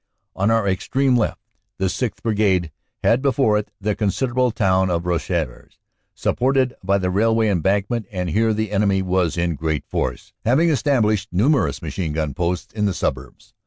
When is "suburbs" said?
12.95-13.53